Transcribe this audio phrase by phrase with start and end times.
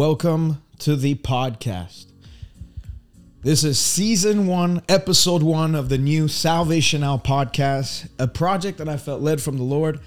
[0.00, 2.06] Welcome to the podcast.
[3.42, 8.88] This is season one, episode one of the new Salvation Now podcast, a project that
[8.88, 10.00] I felt led from the Lord,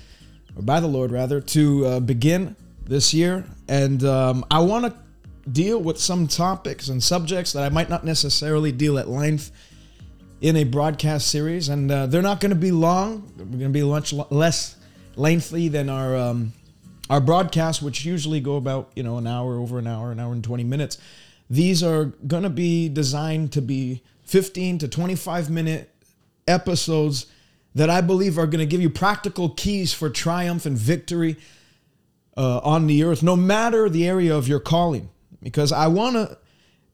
[0.56, 3.46] or by the Lord rather, to uh, begin this year.
[3.70, 4.96] And um, I want to
[5.52, 9.52] deal with some topics and subjects that I might not necessarily deal at length
[10.42, 11.70] in a broadcast series.
[11.70, 14.76] And uh, they're not going to be long, they're going to be much less
[15.16, 16.18] lengthy than our.
[16.18, 16.54] Um,
[17.10, 20.34] our broadcasts, which usually go about, you know, an hour, over an hour, an hour
[20.34, 20.98] and 20 minutes,
[21.50, 25.90] these are going to be designed to be 15 to 25 minute
[26.48, 27.26] episodes
[27.76, 31.38] that I believe are going to give you practical keys for triumph and victory
[32.38, 35.10] uh, on the earth, no matter the area of your calling.
[35.42, 36.38] Because I want to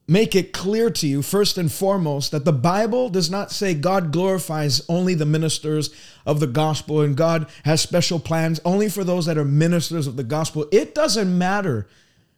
[0.09, 4.11] make it clear to you, first and foremost, that the Bible does not say God
[4.11, 5.91] glorifies only the ministers
[6.25, 10.15] of the gospel and God has special plans only for those that are ministers of
[10.15, 10.67] the gospel.
[10.71, 11.87] It doesn't matter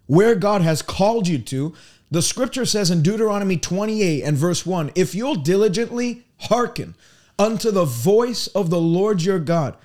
[0.05, 1.73] where God has called you to.
[2.11, 6.95] The scripture says in Deuteronomy 28 and verse 1 if you'll diligently hearken
[7.39, 9.75] unto the voice of the Lord your God,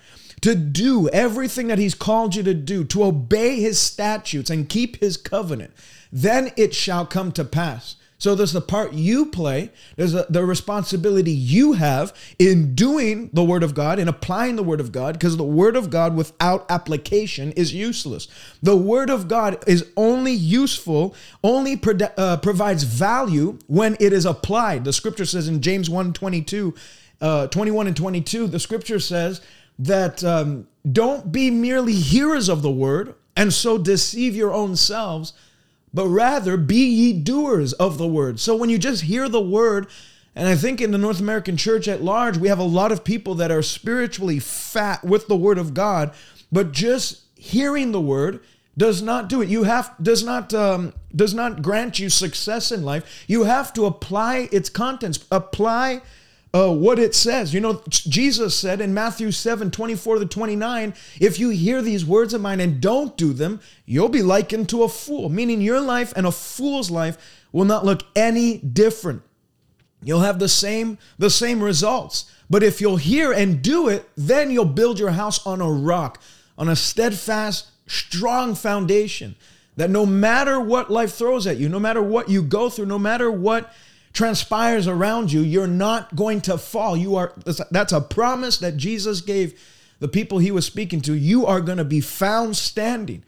[0.43, 4.97] to do everything that he's called you to do, to obey his statutes and keep
[5.01, 5.73] his covenant,
[6.17, 7.97] then it shall come to pass.
[8.19, 13.45] So there's the part you play, there's a, the responsibility you have in doing the
[13.45, 16.65] Word of God, in applying the Word of God, because the Word of God without
[16.71, 18.29] application is useless.
[18.63, 21.15] The Word of God is only useful,
[21.45, 24.85] only pro- uh, provides value when it is applied.
[24.85, 26.75] The Scripture says in James 1 22,
[27.21, 29.43] uh, 21 and 22, the Scripture says
[29.79, 35.35] that um, don't be merely hearers of the Word and so deceive your own selves
[35.97, 38.39] but rather be ye doers of the word.
[38.39, 39.87] So when you just hear the word,
[40.35, 43.03] and I think in the North American church at large, we have a lot of
[43.03, 46.13] people that are spiritually fat with the word of God,
[46.53, 48.41] but just hearing the word
[48.77, 49.49] does not do it.
[49.49, 53.25] You have does not um, does not grant you success in life.
[53.27, 55.25] You have to apply its contents.
[55.31, 56.03] Apply
[56.57, 57.53] uh, what it says.
[57.53, 62.33] You know, Jesus said in Matthew 7 24 to 29, if you hear these words
[62.33, 66.15] of mine and don't do them, you'll be likened to a fool, meaning your life
[66.17, 67.19] and a fool's life
[67.53, 69.23] will not look any different.
[70.03, 72.31] You'll have the same the same results.
[72.49, 76.23] But if you'll hear and do it, then you'll build your house on a rock,
[76.57, 79.35] on a steadfast, strong foundation.
[79.77, 82.99] That no matter what life throws at you, no matter what you go through, no
[82.99, 83.75] matter what
[84.17, 86.97] transpires around you, you're not going to fall.
[86.97, 87.33] You are
[87.71, 89.61] that's a promise that Jesus gave
[90.01, 91.15] the people he was speaking to.
[91.15, 93.23] You are going to be found standing.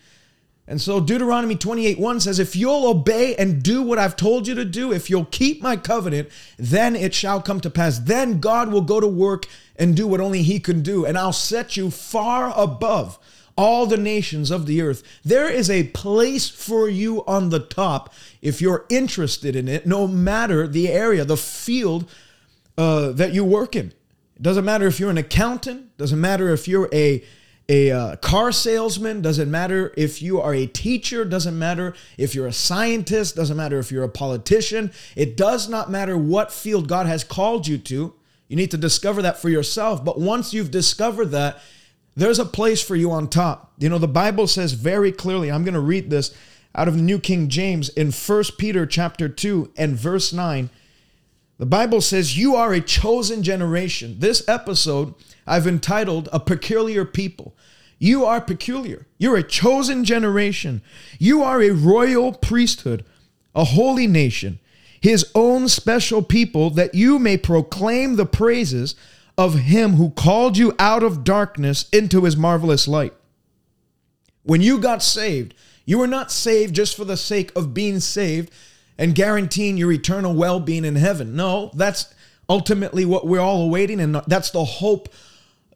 [0.66, 4.54] And so Deuteronomy 28 1 says, If you'll obey and do what I've told you
[4.54, 6.28] to do, if you'll keep my covenant,
[6.58, 7.98] then it shall come to pass.
[7.98, 11.06] Then God will go to work and do what only he can do.
[11.06, 13.18] And I'll set you far above
[13.58, 15.02] all the nations of the earth.
[15.24, 20.06] There is a place for you on the top if you're interested in it, no
[20.06, 22.08] matter the area, the field
[22.78, 23.88] uh, that you work in.
[24.36, 27.24] It doesn't matter if you're an accountant, doesn't matter if you're a
[27.70, 32.46] a uh, car salesman, doesn't matter if you are a teacher, doesn't matter if you're
[32.46, 34.90] a scientist, doesn't matter if you're a politician.
[35.14, 38.14] It does not matter what field God has called you to.
[38.46, 40.02] You need to discover that for yourself.
[40.02, 41.60] But once you've discovered that,
[42.18, 43.72] there's a place for you on top.
[43.78, 46.34] You know, the Bible says very clearly, I'm going to read this
[46.74, 50.68] out of the New King James in 1 Peter chapter 2 and verse 9.
[51.58, 54.16] The Bible says, You are a chosen generation.
[54.18, 55.14] This episode
[55.46, 57.54] I've entitled A Peculiar People.
[58.00, 59.06] You are peculiar.
[59.16, 60.82] You're a chosen generation.
[61.20, 63.04] You are a royal priesthood,
[63.54, 64.58] a holy nation,
[65.00, 68.96] his own special people, that you may proclaim the praises
[69.38, 73.14] of him who called you out of darkness into his marvelous light.
[74.42, 75.54] When you got saved,
[75.86, 78.52] you were not saved just for the sake of being saved
[78.98, 81.36] and guaranteeing your eternal well being in heaven.
[81.36, 82.12] No, that's
[82.48, 85.08] ultimately what we're all awaiting, and that's the hope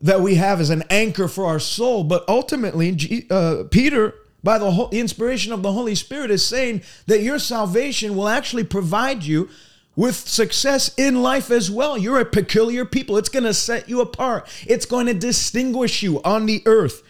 [0.00, 2.02] that we have as an anchor for our soul.
[2.02, 7.38] But ultimately, uh, Peter, by the inspiration of the Holy Spirit, is saying that your
[7.38, 9.48] salvation will actually provide you
[9.94, 11.98] with success in life as well.
[11.98, 13.16] You're a peculiar people.
[13.16, 17.02] It's going to set you apart, it's going to distinguish you on the earth.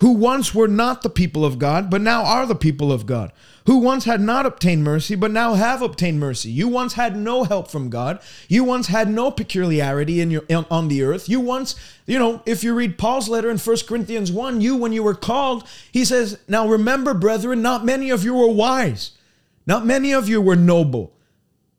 [0.00, 3.32] Who once were not the people of God, but now are the people of God.
[3.64, 6.50] Who once had not obtained mercy, but now have obtained mercy.
[6.50, 8.20] You once had no help from God.
[8.46, 11.30] You once had no peculiarity in your on the earth.
[11.30, 14.92] You once, you know, if you read Paul's letter in 1 Corinthians 1, you when
[14.92, 19.12] you were called, he says, "Now remember, brethren, not many of you were wise."
[19.66, 21.12] Not many of you were noble.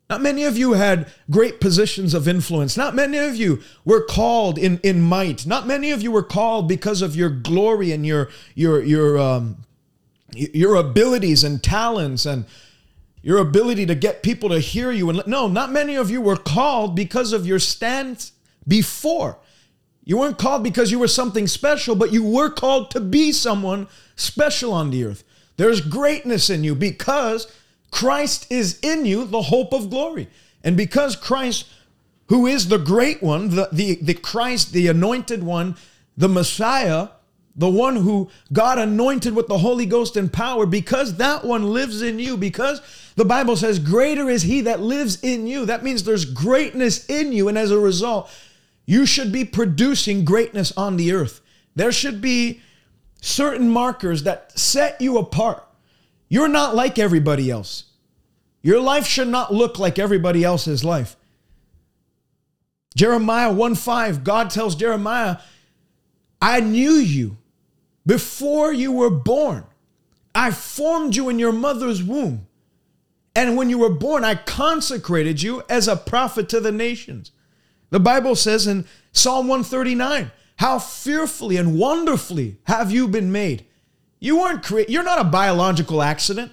[0.09, 2.77] Not many of you had great positions of influence.
[2.77, 5.45] Not many of you were called in, in might.
[5.45, 9.65] Not many of you were called because of your glory and your your your um
[10.33, 12.45] your abilities and talents and
[13.21, 15.09] your ability to get people to hear you.
[15.09, 18.31] And no, not many of you were called because of your stance
[18.65, 19.37] before.
[20.05, 23.89] You weren't called because you were something special, but you were called to be someone
[24.15, 25.25] special on the earth.
[25.57, 27.51] There's greatness in you because
[27.91, 30.27] Christ is in you, the hope of glory.
[30.63, 31.67] And because Christ,
[32.27, 35.77] who is the great one, the, the, the Christ, the anointed one,
[36.15, 37.09] the Messiah,
[37.55, 42.01] the one who God anointed with the Holy Ghost and power, because that one lives
[42.01, 42.81] in you, because
[43.15, 45.65] the Bible says, Greater is he that lives in you.
[45.65, 47.47] That means there's greatness in you.
[47.47, 48.29] And as a result,
[48.85, 51.41] you should be producing greatness on the earth.
[51.75, 52.61] There should be
[53.21, 55.66] certain markers that set you apart.
[56.29, 57.85] You're not like everybody else.
[58.61, 61.15] Your life should not look like everybody else's life.
[62.95, 65.37] Jeremiah 1 5, God tells Jeremiah,
[66.41, 67.37] I knew you
[68.05, 69.63] before you were born.
[70.33, 72.47] I formed you in your mother's womb.
[73.35, 77.31] And when you were born, I consecrated you as a prophet to the nations.
[77.91, 83.66] The Bible says in Psalm 139, how fearfully and wonderfully have you been made.
[84.19, 86.51] You weren't created, you're not a biological accident.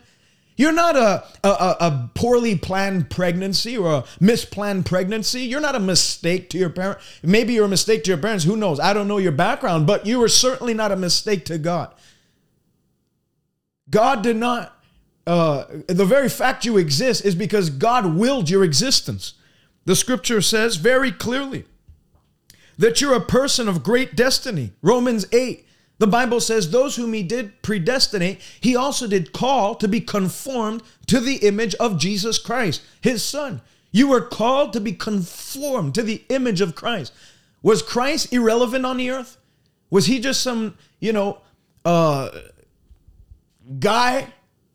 [0.56, 5.42] You're not a, a, a, poorly planned pregnancy or a misplanned pregnancy.
[5.42, 7.00] You're not a mistake to your parent.
[7.24, 8.44] Maybe you're a mistake to your parents.
[8.44, 8.78] Who knows?
[8.78, 11.92] I don't know your background, but you were certainly not a mistake to God.
[13.90, 14.80] God did not,
[15.26, 19.34] uh, the very fact you exist is because God willed your existence.
[19.86, 21.64] The scripture says very clearly
[22.78, 24.72] that you're a person of great destiny.
[24.82, 25.63] Romans 8
[25.98, 30.82] the Bible says, Those whom he did predestinate, he also did call to be conformed
[31.06, 33.60] to the image of Jesus Christ, his son.
[33.92, 37.12] You were called to be conformed to the image of Christ.
[37.62, 39.36] Was Christ irrelevant on the earth?
[39.88, 41.38] Was he just some, you know,
[41.84, 42.30] uh,
[43.78, 44.26] guy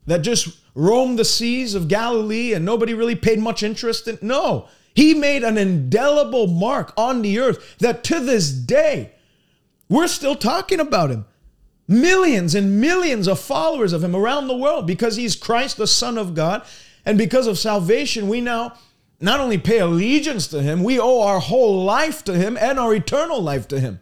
[0.07, 4.17] that just roamed the seas of Galilee and nobody really paid much interest in?
[4.21, 9.11] No, he made an indelible mark on the earth that to this day,
[9.89, 11.25] we're still talking about him.
[11.87, 16.17] Millions and millions of followers of him around the world because he's Christ, the Son
[16.17, 16.63] of God.
[17.03, 18.77] And because of salvation, we now
[19.19, 22.93] not only pay allegiance to him, we owe our whole life to him and our
[22.93, 23.99] eternal life to him.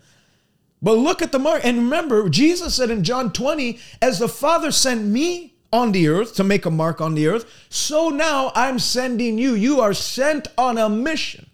[0.82, 1.66] But look at the mark.
[1.66, 6.36] And remember, Jesus said in John 20, as the Father sent me on the earth
[6.36, 9.54] to make a mark on the earth, so now I'm sending you.
[9.56, 11.48] You are sent on a mission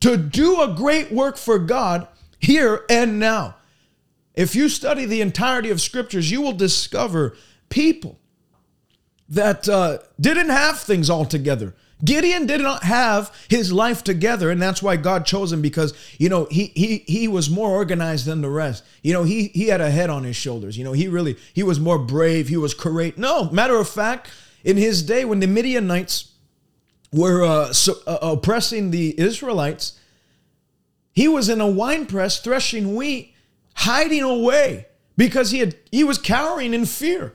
[0.00, 3.56] to do a great work for God here and now.
[4.34, 7.36] If you study the entirety of scriptures, you will discover
[7.68, 8.18] people
[9.28, 11.74] that uh, didn't have things all together.
[12.04, 16.28] Gideon did not have his life together, and that's why God chose him because you
[16.28, 18.84] know he he he was more organized than the rest.
[19.02, 20.76] You know he he had a head on his shoulders.
[20.76, 22.48] You know he really he was more brave.
[22.48, 23.18] He was courageous.
[23.18, 24.30] No, matter of fact,
[24.64, 26.32] in his day when the Midianites
[27.12, 29.98] were uh, so, uh, oppressing the Israelites,
[31.12, 33.33] he was in a wine press threshing wheat
[33.74, 34.86] hiding away
[35.16, 37.34] because he had he was cowering in fear.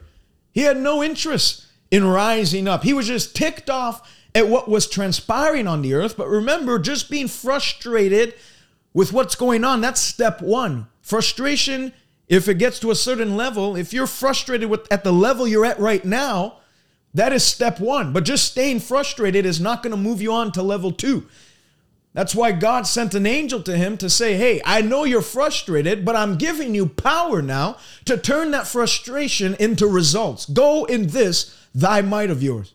[0.52, 2.82] He had no interest in rising up.
[2.82, 6.16] He was just ticked off at what was transpiring on the earth.
[6.16, 8.34] But remember, just being frustrated
[8.92, 10.86] with what's going on, that's step one.
[11.00, 11.92] Frustration,
[12.28, 15.66] if it gets to a certain level, if you're frustrated with at the level you're
[15.66, 16.58] at right now,
[17.14, 18.12] that is step one.
[18.12, 21.26] But just staying frustrated is not going to move you on to level two.
[22.12, 26.04] That's why God sent an angel to him to say, Hey, I know you're frustrated,
[26.04, 30.46] but I'm giving you power now to turn that frustration into results.
[30.46, 32.74] Go in this, thy might of yours.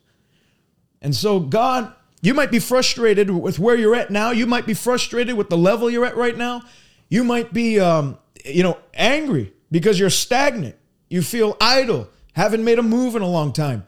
[1.01, 4.31] And so, God, you might be frustrated with where you're at now.
[4.31, 6.63] You might be frustrated with the level you're at right now.
[7.09, 10.75] You might be, um, you know, angry because you're stagnant.
[11.09, 13.85] You feel idle, haven't made a move in a long time.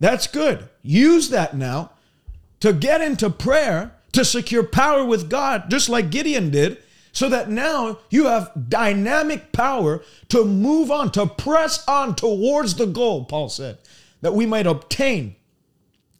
[0.00, 0.68] That's good.
[0.82, 1.92] Use that now
[2.60, 6.82] to get into prayer to secure power with God, just like Gideon did,
[7.12, 12.86] so that now you have dynamic power to move on, to press on towards the
[12.86, 13.78] goal, Paul said,
[14.20, 15.36] that we might obtain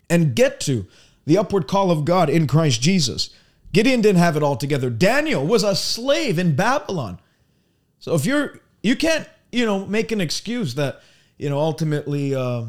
[0.09, 0.87] and get to
[1.27, 3.31] the upward call of God in Christ Jesus.
[3.73, 4.91] Gideon didn't have it all together.
[4.91, 7.19] Daniel was a slave in Babylon.
[7.99, 11.03] So if you're, you can't, you know, make an excuse that,
[11.37, 12.65] you know, ultimately, uh,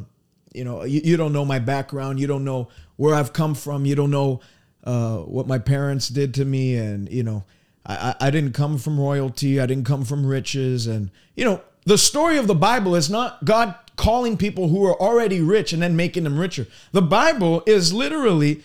[0.55, 3.85] you know, you, you don't know my background, you don't know where I've come from,
[3.85, 4.41] you don't know
[4.83, 7.43] uh, what my parents did to me, and you know,
[7.85, 11.97] I, I didn't come from royalty, I didn't come from riches, and you know, the
[11.97, 15.95] story of the Bible is not God calling people who are already rich and then
[15.95, 16.67] making them richer.
[16.91, 18.63] The Bible is literally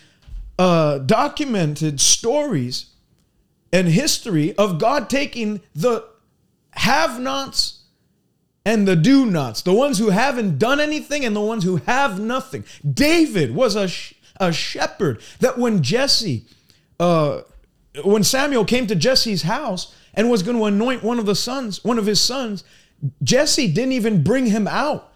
[0.57, 2.87] uh, documented stories
[3.73, 6.05] and history of God taking the
[6.71, 7.83] have-nots
[8.65, 12.19] and the do nots, the ones who haven't done anything and the ones who have
[12.19, 12.63] nothing.
[12.89, 16.45] David was a, sh- a shepherd that when Jesse,
[16.99, 17.41] uh,
[18.03, 21.83] when Samuel came to Jesse's house and was going to anoint one of the sons,
[21.83, 22.63] one of his sons,
[23.23, 25.11] Jesse didn't even bring him out.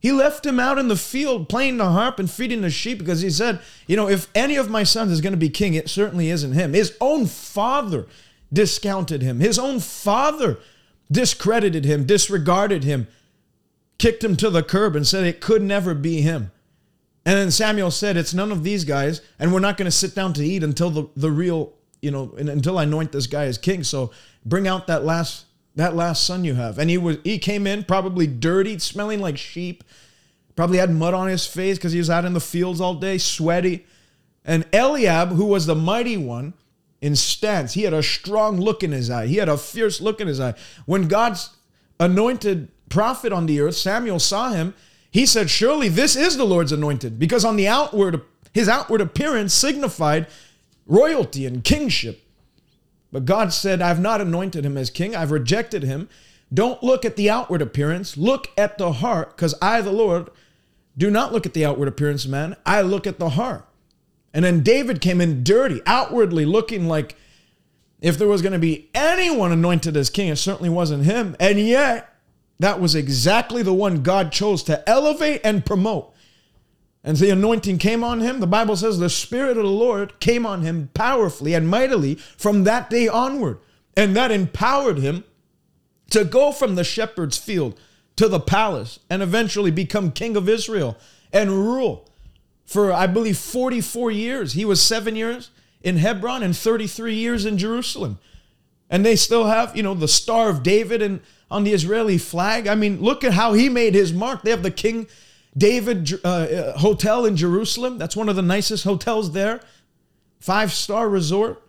[0.00, 3.20] He left him out in the field playing the harp and feeding the sheep because
[3.20, 5.88] he said, you know, if any of my sons is going to be king, it
[5.88, 6.72] certainly isn't him.
[6.72, 8.06] His own father
[8.52, 9.40] discounted him.
[9.40, 10.58] His own father
[11.10, 13.08] discredited him, disregarded him,
[13.98, 16.52] kicked him to the curb, and said it could never be him.
[17.28, 20.14] And then Samuel said, It's none of these guys, and we're not going to sit
[20.14, 23.58] down to eat until the, the real, you know, until I anoint this guy as
[23.58, 23.84] king.
[23.84, 24.12] So
[24.46, 25.44] bring out that last
[25.74, 26.78] that last son you have.
[26.78, 29.84] And he was he came in probably dirty, smelling like sheep,
[30.56, 33.18] probably had mud on his face because he was out in the fields all day,
[33.18, 33.84] sweaty.
[34.42, 36.54] And Eliab, who was the mighty one,
[37.02, 37.74] in stance.
[37.74, 39.26] He had a strong look in his eye.
[39.26, 40.54] He had a fierce look in his eye.
[40.86, 41.50] When God's
[42.00, 44.72] anointed prophet on the earth, Samuel saw him,
[45.10, 48.22] he said, Surely this is the Lord's anointed, because on the outward,
[48.52, 50.26] his outward appearance signified
[50.86, 52.22] royalty and kingship.
[53.10, 56.08] But God said, I've not anointed him as king, I've rejected him.
[56.52, 60.30] Don't look at the outward appearance, look at the heart, because I, the Lord,
[60.96, 63.64] do not look at the outward appearance man, I look at the heart.
[64.34, 67.16] And then David came in dirty, outwardly looking like
[68.00, 71.34] if there was going to be anyone anointed as king, it certainly wasn't him.
[71.40, 72.14] And yet,
[72.58, 76.14] that was exactly the one God chose to elevate and promote.
[77.04, 78.40] And the anointing came on him.
[78.40, 82.64] The Bible says the Spirit of the Lord came on him powerfully and mightily from
[82.64, 83.58] that day onward.
[83.96, 85.24] And that empowered him
[86.10, 87.78] to go from the shepherd's field
[88.16, 90.96] to the palace and eventually become king of Israel
[91.32, 92.08] and rule
[92.64, 94.52] for, I believe, 44 years.
[94.52, 95.50] He was seven years
[95.82, 98.18] in Hebron and 33 years in Jerusalem.
[98.90, 102.66] And they still have, you know, the Star of David and on the Israeli flag.
[102.66, 104.42] I mean, look at how he made his mark.
[104.42, 105.06] They have the King
[105.56, 107.98] David uh, uh, Hotel in Jerusalem.
[107.98, 109.60] That's one of the nicest hotels there.
[110.38, 111.62] Five star resort.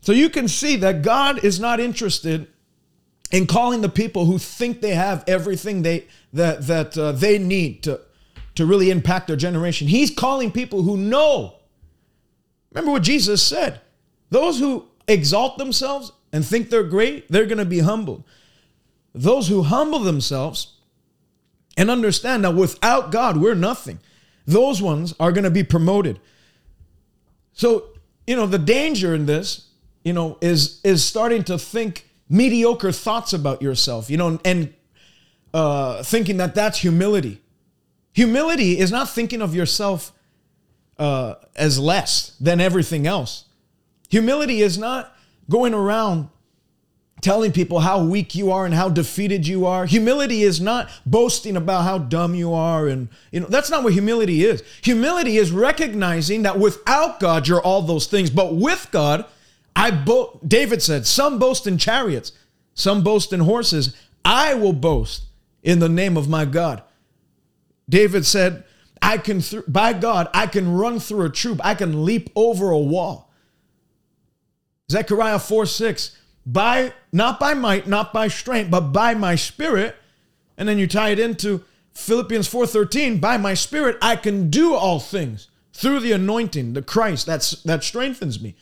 [0.00, 2.48] So you can see that God is not interested
[3.30, 7.82] in calling the people who think they have everything they that that uh, they need
[7.84, 8.00] to
[8.54, 9.88] to really impact their generation.
[9.88, 11.56] He's calling people who know.
[12.72, 13.80] Remember what Jesus said
[14.30, 18.24] those who exalt themselves and think they're great, they're going to be humbled.
[19.14, 20.74] Those who humble themselves
[21.76, 23.98] and understand that without God, we're nothing,
[24.46, 26.20] those ones are going to be promoted.
[27.52, 27.86] So,
[28.26, 29.68] you know, the danger in this,
[30.04, 34.74] you know, is is starting to think mediocre thoughts about yourself, you know, and
[35.54, 37.40] uh, thinking that that's humility.
[38.12, 40.12] Humility is not thinking of yourself
[40.98, 43.44] uh, as less than everything else.
[44.08, 45.15] Humility is not
[45.50, 46.28] going around
[47.22, 49.86] telling people how weak you are and how defeated you are.
[49.86, 53.92] Humility is not boasting about how dumb you are and you know that's not what
[53.92, 54.62] humility is.
[54.82, 59.24] Humility is recognizing that without God you're all those things, but with God
[59.76, 62.32] I bo- David said, some boast in chariots,
[62.74, 63.94] some boast in horses.
[64.24, 65.24] I will boast
[65.62, 66.82] in the name of my God.
[67.88, 68.64] David said,
[69.02, 71.60] I can, th- by God, I can run through a troop.
[71.62, 73.25] I can leap over a wall.
[74.90, 79.96] Zechariah 4 6, by, not by might, not by strength, but by my spirit.
[80.56, 81.64] And then you tie it into
[81.96, 87.24] Philippians 4:13, by my spirit I can do all things through the anointing, the Christ
[87.24, 88.54] that's that strengthens me.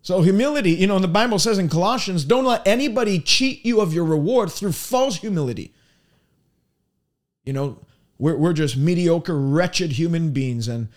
[0.00, 3.92] So humility, you know, the Bible says in Colossians, don't let anybody cheat you of
[3.92, 5.74] your reward through false humility.
[7.44, 7.78] You know,
[8.18, 10.88] we're, we're just mediocre, wretched human beings, and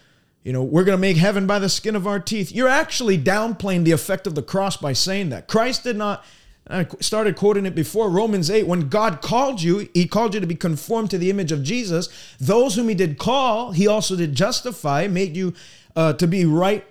[0.43, 2.51] you know, we're going to make heaven by the skin of our teeth.
[2.51, 5.47] You're actually downplaying the effect of the cross by saying that.
[5.47, 6.23] Christ did not,
[6.67, 10.47] I started quoting it before, Romans 8, when God called you, he called you to
[10.47, 12.07] be conformed to the image of Jesus.
[12.39, 15.53] Those whom he did call, he also did justify, made you
[15.95, 16.85] uh, to be right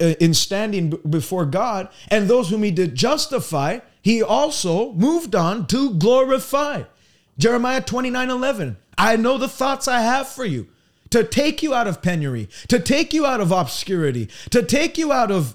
[0.00, 1.90] uh, in standing before God.
[2.08, 6.84] And those whom he did justify, he also moved on to glorify.
[7.36, 8.76] Jeremiah 29 11.
[8.96, 10.68] I know the thoughts I have for you
[11.10, 15.12] to take you out of penury, to take you out of obscurity, to take you
[15.12, 15.54] out of,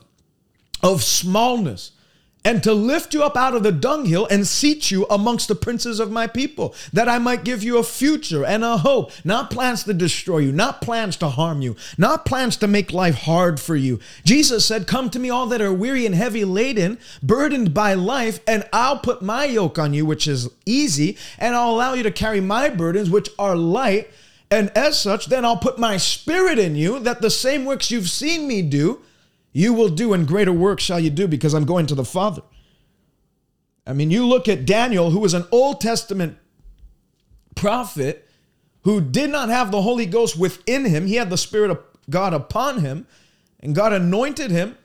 [0.83, 1.91] of smallness,
[2.45, 5.99] and to lift you up out of the dunghill and seat you amongst the princes
[5.99, 9.83] of my people, that I might give you a future and a hope, not plans
[9.85, 13.75] to destroy you, not plans to harm you, not plans to make life hard for
[13.75, 13.99] you.
[14.23, 18.39] Jesus said, Come to me, all that are weary and heavy laden, burdened by life,
[18.47, 22.11] and I'll put my yoke on you, which is easy, and I'll allow you to
[22.11, 24.11] carry my burdens, which are light.
[24.51, 28.09] And as such, then I'll put my spirit in you, that the same works you've
[28.09, 29.01] seen me do
[29.55, 32.41] you will do and greater work shall you do because I'm going to the Father.
[33.87, 36.37] I mean, you look at Daniel, who was an Old Testament
[37.55, 38.27] prophet
[38.81, 41.07] who did not have the Holy Ghost within him.
[41.07, 43.07] He had the Spirit of God upon him,
[43.61, 44.77] and God anointed him.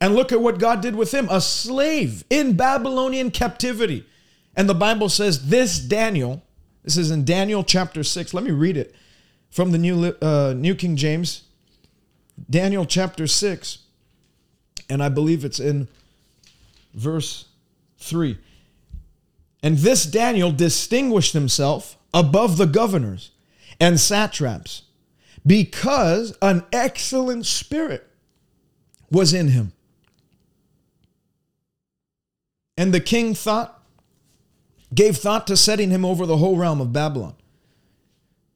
[0.00, 4.04] And look at what God did with him a slave in Babylonian captivity.
[4.56, 6.42] And the Bible says, This Daniel,
[6.88, 8.32] this is in Daniel chapter 6.
[8.32, 8.94] Let me read it
[9.50, 11.42] from the New, uh, New King James.
[12.48, 13.80] Daniel chapter 6.
[14.88, 15.88] And I believe it's in
[16.94, 17.44] verse
[17.98, 18.38] 3.
[19.62, 23.32] And this Daniel distinguished himself above the governors
[23.78, 24.84] and satraps
[25.46, 28.08] because an excellent spirit
[29.10, 29.72] was in him.
[32.78, 33.77] And the king thought,
[34.94, 37.34] gave thought to setting him over the whole realm of Babylon.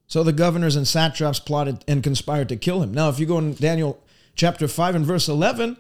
[0.06, 2.92] So the governors and satraps plotted and conspired to kill him.
[2.92, 4.02] Now, if you go in Daniel
[4.34, 5.76] chapter 5 and verse 11,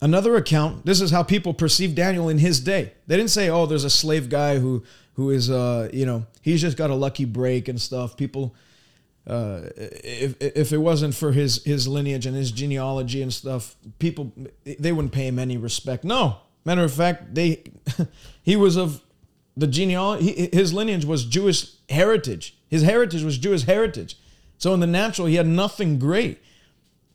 [0.00, 2.94] another account, this is how people perceived Daniel in his day.
[3.06, 4.84] They didn't say, oh, there's a slave guy who
[5.14, 8.16] who is uh, you know, he's just got a lucky break and stuff.
[8.16, 8.54] People
[9.26, 14.32] uh, if if it wasn't for his his lineage and his genealogy and stuff, people
[14.64, 16.04] they wouldn't pay him any respect.
[16.04, 17.64] No, matter of fact, they
[18.42, 19.02] he was of
[19.56, 20.48] the genealogy.
[20.52, 22.56] His lineage was Jewish heritage.
[22.68, 24.16] His heritage was Jewish heritage.
[24.58, 26.40] So in the natural, he had nothing great.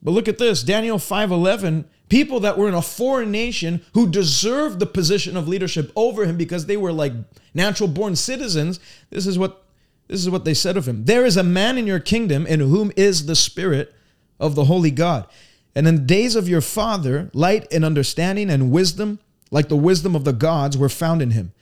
[0.01, 1.85] But look at this, Daniel five eleven.
[2.09, 6.35] People that were in a foreign nation who deserved the position of leadership over him
[6.35, 7.13] because they were like
[7.53, 8.81] natural born citizens.
[9.09, 9.63] This is what
[10.07, 12.59] this is what they said of him There is a man in your kingdom in
[12.59, 13.93] whom is the Spirit
[14.41, 15.25] of the Holy God.
[15.73, 19.19] And in the days of your father, light and understanding and wisdom,
[19.51, 21.53] like the wisdom of the gods, were found in him.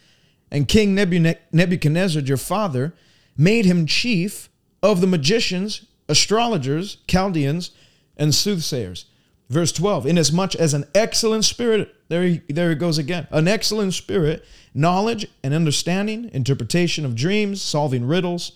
[0.51, 2.93] And King Nebuchadnezzar, your father,
[3.37, 4.49] made him chief
[4.81, 7.71] of the magicians, astrologers, Chaldeans,
[8.17, 9.05] and soothsayers.
[9.49, 13.93] Verse 12, inasmuch as an excellent spirit, there he, there he goes again, an excellent
[13.93, 18.53] spirit knowledge and understanding, interpretation of dreams, solving riddles,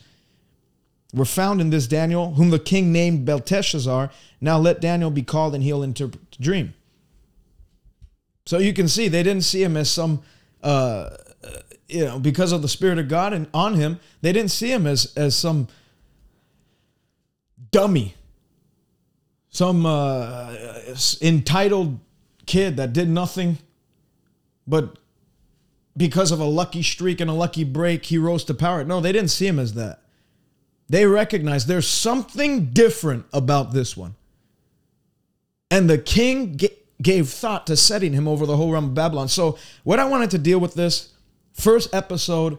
[1.14, 4.10] were found in this Daniel, whom the king named Belteshazzar.
[4.42, 6.74] Now let Daniel be called and he'll interpret the dream.
[8.46, 10.22] So you can see they didn't see him as some,
[10.62, 11.12] uh,
[11.94, 14.88] you know, because of the Spirit of God and on him, they didn't see him
[14.88, 15.68] as, as some
[17.72, 18.16] dummy,
[19.50, 20.56] some uh,
[21.22, 22.00] entitled
[22.46, 23.58] kid that did nothing
[24.68, 24.98] but
[25.96, 28.84] because of a lucky streak and a lucky break, he rose to power.
[28.84, 30.02] No, they didn't see him as that.
[30.90, 34.16] They recognized there's something different about this one.
[35.70, 36.60] And the king
[37.02, 39.28] gave thought to setting him over the whole realm of Babylon.
[39.28, 41.13] So, what I wanted to deal with this
[41.54, 42.58] first episode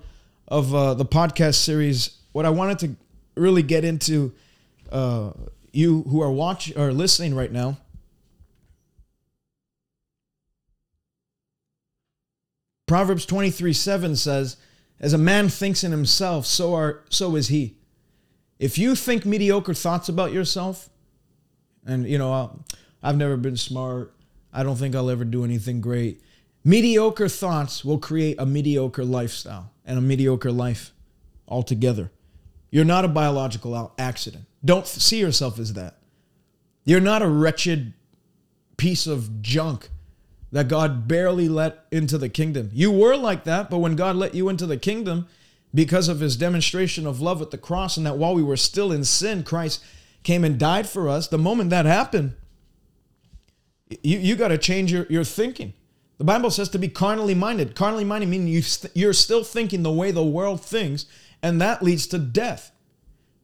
[0.48, 2.96] of uh, the podcast series, what I wanted to
[3.40, 4.32] really get into,
[4.90, 5.32] uh,
[5.72, 7.78] you who are watching or listening right now,
[12.86, 14.56] Proverbs 23 7 says,
[15.00, 17.76] As a man thinks in himself, so, are, so is he.
[18.58, 20.88] If you think mediocre thoughts about yourself,
[21.86, 22.64] and you know,
[23.02, 24.14] I've never been smart,
[24.52, 26.20] I don't think I'll ever do anything great.
[26.64, 30.92] Mediocre thoughts will create a mediocre lifestyle and a mediocre life
[31.46, 32.10] altogether.
[32.70, 34.46] You're not a biological accident.
[34.64, 35.98] Don't see yourself as that.
[36.84, 37.92] You're not a wretched
[38.76, 39.90] piece of junk
[40.52, 42.70] that God barely let into the kingdom.
[42.72, 45.26] You were like that, but when God let you into the kingdom,
[45.74, 48.92] because of his demonstration of love at the cross, and that while we were still
[48.92, 49.82] in sin, Christ
[50.22, 52.34] came and died for us, the moment that happened,
[54.02, 55.74] you, you got to change your, your thinking.
[56.18, 57.74] The Bible says to be carnally minded.
[57.74, 61.06] Carnally minded meaning you st- you're still thinking the way the world thinks,
[61.42, 62.72] and that leads to death.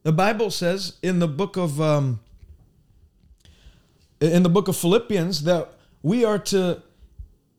[0.03, 2.21] The Bible says in the book of um,
[4.19, 6.81] in the book of Philippians that we are to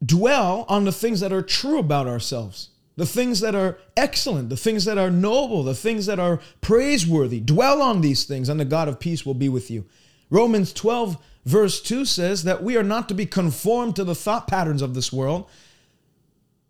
[0.05, 4.57] dwell on the things that are true about ourselves, the things that are excellent, the
[4.57, 7.41] things that are noble, the things that are praiseworthy.
[7.41, 9.85] Dwell on these things, and the God of peace will be with you.
[10.33, 14.49] Romans 12, verse 2 says that we are not to be conformed to the thought
[14.49, 15.47] patterns of this world,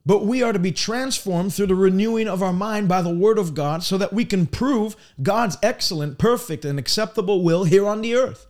[0.05, 3.39] but we are to be transformed through the renewing of our mind by the word
[3.39, 8.01] of God so that we can prove God's excellent, perfect, and acceptable will here on
[8.01, 8.49] the earth.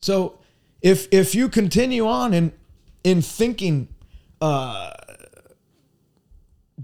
[0.00, 0.38] So,
[0.80, 2.52] if if you continue on and
[3.04, 3.88] in thinking
[4.40, 4.92] uh,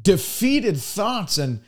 [0.03, 1.61] defeated thoughts and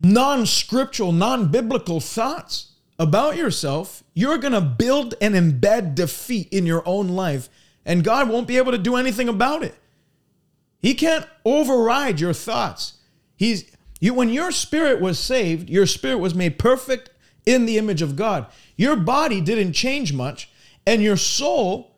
[0.00, 6.66] non scriptural, non biblical thoughts about yourself, you're going to build and embed defeat in
[6.66, 7.48] your own life,
[7.84, 9.74] and God won't be able to do anything about it.
[10.80, 12.94] He can't override your thoughts.
[13.36, 17.10] He's you when your spirit was saved, your spirit was made perfect
[17.46, 18.46] in the image of God.
[18.76, 20.50] Your body didn't change much,
[20.86, 21.96] and your soul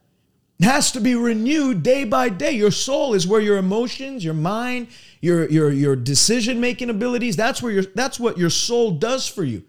[0.60, 2.52] has to be renewed day by day.
[2.52, 4.88] Your soul is where your emotions, your mind,
[5.20, 7.36] your your your decision making abilities.
[7.36, 9.62] That's where your that's what your soul does for you.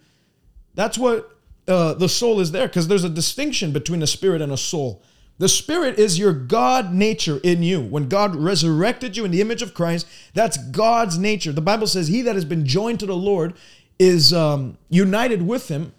[0.76, 4.52] That's what uh, the soul is there because there's a distinction between a spirit and
[4.52, 5.04] a soul.
[5.40, 7.80] The spirit is your God nature in you.
[7.80, 11.54] When God resurrected you in the image of Christ, that's God's nature.
[11.54, 13.54] The Bible says, He that has been joined to the Lord
[13.98, 15.94] is um, united with Him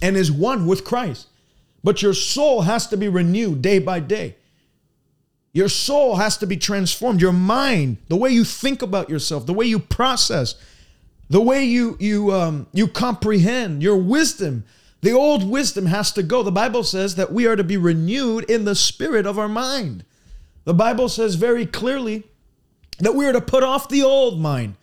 [0.00, 1.26] and is one with Christ.
[1.82, 4.36] But your soul has to be renewed day by day.
[5.58, 7.20] Your soul has to be transformed.
[7.20, 10.54] Your mind, the way you think about yourself, the way you process,
[11.28, 14.64] the way you you um, you comprehend, your wisdom
[15.00, 16.42] the old wisdom has to go.
[16.42, 20.04] The Bible says that we are to be renewed in the spirit of our mind.
[20.64, 22.24] The Bible says very clearly
[22.98, 24.74] that we are to put off the old mind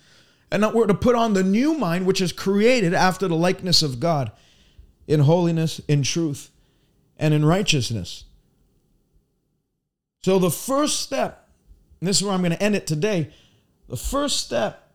[0.52, 3.84] and that we're to put on the new mind, which is created after the likeness
[3.84, 4.32] of God
[5.08, 6.50] in holiness, in truth,
[7.18, 8.24] and in righteousness.
[10.26, 11.48] So, the first step,
[12.02, 13.30] and this is where I'm going to end it today,
[13.88, 14.92] the first step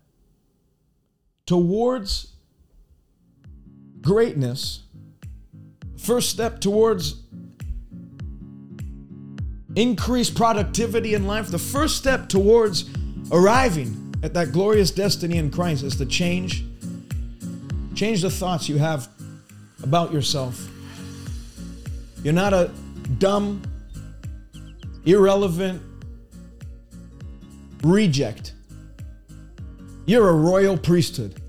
[1.46, 2.32] towards
[4.00, 4.82] greatness
[5.96, 7.22] first step towards
[9.76, 12.90] increased productivity in life, the first step towards
[13.30, 16.64] arriving at that glorious destiny in Christ is to change
[17.94, 19.08] change the thoughts you have
[19.84, 20.68] about yourself.
[22.24, 22.72] You're not a
[23.18, 23.62] dumb,
[25.04, 25.82] irrelevant
[27.82, 28.54] reject.
[30.06, 31.40] You're a royal priesthood.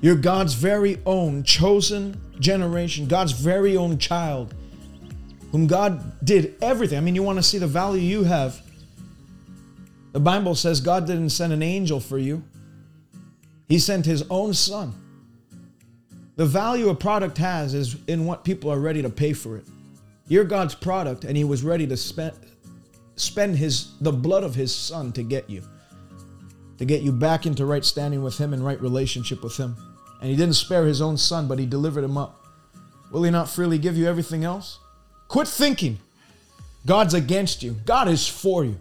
[0.00, 4.54] You're God's very own chosen generation, God's very own child,
[5.52, 6.96] whom God did everything.
[6.96, 8.60] I mean, you want to see the value you have.
[10.12, 12.42] The Bible says God didn't send an angel for you,
[13.68, 14.94] He sent His own Son.
[16.36, 19.64] The value a product has is in what people are ready to pay for it.
[20.26, 22.34] You're God's product, and He was ready to spend
[23.16, 25.62] spend his the blood of his son to get you
[26.78, 29.76] to get you back into right standing with him and right relationship with him
[30.20, 32.44] and he didn't spare his own son, but he delivered him up.
[33.10, 34.78] Will he not freely give you everything else?
[35.28, 35.98] Quit thinking
[36.86, 37.72] God's against you.
[37.86, 38.78] God is for you.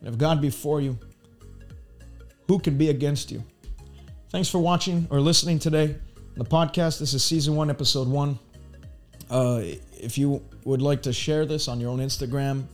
[0.00, 0.98] And if God be for you,
[2.48, 3.44] who can be against you?
[4.30, 5.96] Thanks for watching or listening today.
[6.16, 8.38] On the podcast, this is season one, episode one.
[9.30, 12.64] Uh, if you would like to share this on your own Instagram,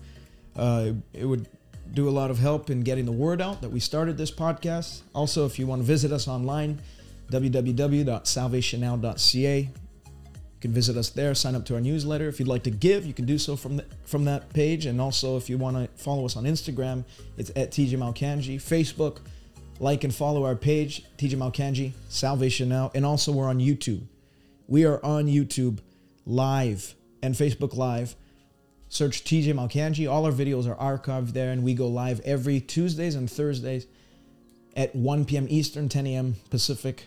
[0.56, 1.48] uh, it would
[1.92, 5.02] do a lot of help in getting the word out that we started this podcast.
[5.14, 6.80] Also, if you want to visit us online,
[7.30, 9.60] www.salvationnow.ca.
[9.60, 9.68] You
[10.60, 12.28] can visit us there, sign up to our newsletter.
[12.28, 14.86] If you'd like to give, you can do so from the, from that page.
[14.86, 17.04] And also, if you want to follow us on Instagram,
[17.36, 18.56] it's at TJ Malkanji.
[18.56, 19.18] Facebook,
[19.80, 22.92] like and follow our page, TJ Malkanji, Salvation Now.
[22.94, 24.02] And also, we're on YouTube.
[24.68, 25.80] We are on YouTube
[26.24, 28.14] live and Facebook Live.
[28.92, 30.07] Search TJ Malkanji.
[30.07, 33.87] All our videos are archived there, and we go live every Tuesdays and Thursdays
[34.76, 35.46] at 1 p.m.
[35.48, 36.37] Eastern, 10 a.m.
[36.50, 37.07] Pacific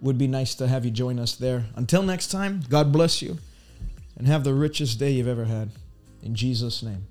[0.00, 1.66] would be nice to have you join us there.
[1.76, 3.38] Until next time, God bless you
[4.18, 5.70] and have the richest day you've ever had.
[6.24, 7.06] In Jesus' name.